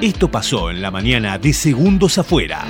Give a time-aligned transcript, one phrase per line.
[0.00, 2.66] Esto pasó en la mañana de Segundos Afuera.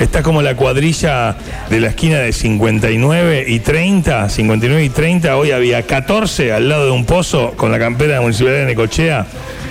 [0.00, 1.36] Está como la cuadrilla
[1.68, 4.30] de la esquina de 59 y 30.
[4.30, 5.36] 59 y 30.
[5.36, 8.66] Hoy había 14 al lado de un pozo con la campera de la Municipalidad de
[8.66, 9.26] Necochea.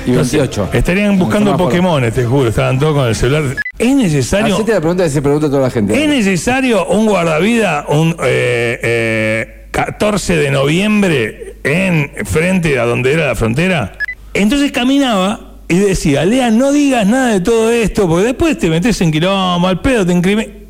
[0.05, 0.69] Y 28.
[0.73, 1.57] Estarían buscando.
[1.57, 2.49] Pokémon, te juro.
[2.49, 3.55] Estaban todos con el celular.
[3.79, 6.01] ¿Es necesario, Hacete la pregunta que se pregunta toda la gente.
[6.01, 13.25] ¿es necesario un guardavida un eh, eh, 14 de noviembre en frente a donde era
[13.25, 13.93] la frontera?
[14.35, 18.99] Entonces caminaba y decía, Lea, no digas nada de todo esto, porque después te metes
[19.01, 20.64] en quilombo, al pedo, te encrimen.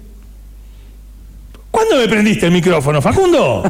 [1.75, 3.61] ¿Cuándo me prendiste el micrófono, Facundo?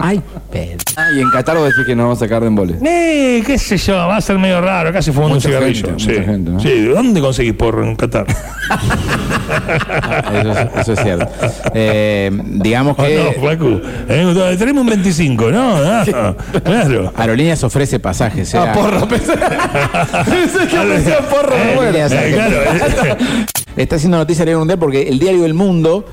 [0.00, 0.78] Ay, Pedro.
[0.96, 2.78] Ah, y en Qatar vos decís que nos vamos a sacar de embole.
[2.84, 5.86] Eh, qué sé yo, va a ser medio raro, casi fumando un Mucha cigarrillo.
[5.88, 6.08] gente, sí.
[6.10, 6.60] mucha gente, ¿no?
[6.60, 8.26] Sí, ¿de dónde conseguís porro en Qatar?
[10.32, 11.28] Eso, es- eso es cierto.
[11.74, 13.80] Eh, digamos Ah, que no, Flaco.
[14.08, 15.76] Eh, tenemos un 25, ¿no?
[15.76, 17.12] Ah, claro.
[17.16, 18.54] Aerolíneas ofrece pasajes.
[18.54, 18.70] Ah, ¿eh?
[18.74, 19.32] porro, pensé.
[19.32, 21.54] pensé que ofrecía porro.
[21.56, 21.80] Eh, bueno.
[21.98, 23.16] Aerolíneas eh, claro.
[23.76, 26.04] Está haciendo noticia a nivel mundial porque el diario El Mundo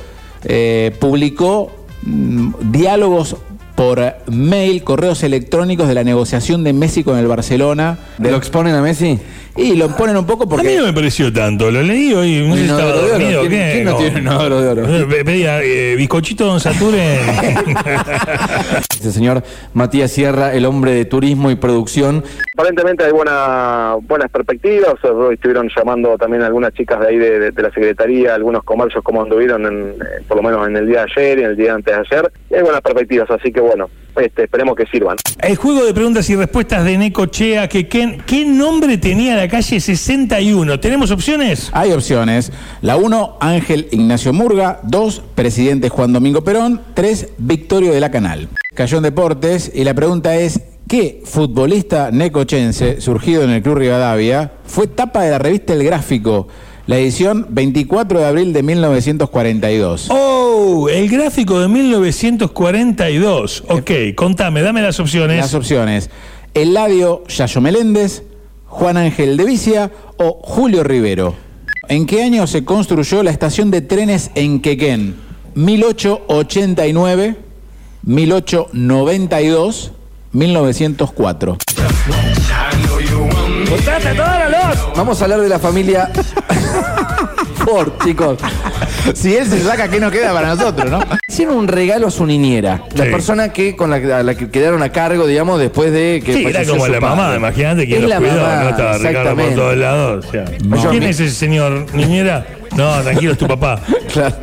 [0.46, 1.72] eh, publicó
[2.04, 3.36] mm, diálogos
[3.76, 7.98] por mail, correos electrónicos de la negociación de Messi con el Barcelona.
[8.20, 9.20] ¿Lo exponen a Messi?
[9.58, 10.78] Y lo ponen un poco A mí porque...
[10.78, 13.08] no me pareció tanto, lo leí hoy, no sé si Un estaba oro.
[13.08, 13.72] dormido ¿Quién- qué.
[13.74, 13.98] quién no No.
[13.98, 15.08] tiene un inodoro de oro?
[15.08, 17.20] Pedía eh, bizcochito Don Sature.
[19.00, 22.24] Ese señor Matías Sierra, el hombre de turismo y producción.
[22.54, 24.96] Aparentemente hay buena, buenas perspectivas.
[25.04, 29.04] Hoy estuvieron llamando también algunas chicas de ahí de, de- de la Secretaría, algunos comercios
[29.04, 31.56] como anduvieron, en, eh, por lo menos en el día de ayer y en el
[31.56, 32.32] día antes de ayer.
[32.50, 35.18] Y hay buenas perspectivas, así que bueno, este, esperemos que sirvan.
[35.42, 39.80] El juego de preguntas y respuestas de Necochea, que ¿qué, qué nombre tenía la calle
[39.80, 40.80] 61?
[40.80, 41.70] ¿Tenemos opciones?
[41.74, 42.52] Hay opciones.
[42.82, 44.80] La 1, Ángel Ignacio Murga.
[44.84, 46.82] 2, Presidente Juan Domingo Perón.
[46.94, 48.48] 3, Victorio de la Canal.
[48.74, 54.54] Cayó en Deportes y la pregunta es, ¿qué futbolista necochense surgido en el Club Rivadavia
[54.66, 56.48] fue tapa de la revista El Gráfico,
[56.88, 60.08] la edición 24 de abril de 1942?
[60.10, 63.64] Oh, el gráfico de 1942.
[63.68, 65.38] Ok, contame, dame las opciones.
[65.38, 66.10] Las opciones,
[66.54, 68.24] Eladio Yayo Meléndez,
[68.66, 71.36] Juan Ángel de Vicia o Julio Rivero.
[71.88, 75.16] ¿En qué año se construyó la estación de trenes en Quequén?
[75.56, 77.36] 1889,
[78.04, 79.92] 1892,
[80.32, 81.58] 1904.
[84.96, 86.10] Vamos a hablar de la familia
[87.66, 88.38] Ford, chicos.
[89.14, 91.00] Si él se saca, ¿qué nos queda para nosotros, no?
[91.28, 93.12] Hicieron un regalo a su niñera, la Sí.
[93.12, 96.42] persona que con la, a la que quedaron a cargo, digamos, después de que Sí,
[96.44, 97.16] era falleció como su la padre.
[97.18, 99.56] mamá, imagínate quién Es los la cuidó, mamá, no estaba Ricardo por exactamente.
[99.56, 100.26] todos lados.
[100.26, 100.46] o sea.
[100.84, 102.46] Yo- ¿Quién es ese señor, niñera?
[102.76, 103.80] No, tranquilo, es tu papá.
[104.14, 104.36] Claro.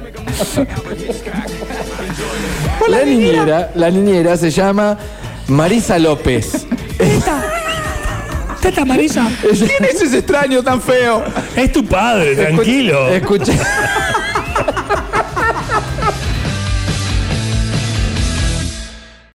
[2.88, 4.96] la niñera, la niñera se llama
[5.48, 6.66] Marisa López.
[8.62, 11.24] Teta Marisa, ¿Quién es ese extraño tan feo?
[11.56, 13.08] es tu padre, tranquilo.
[13.08, 13.52] Escucha.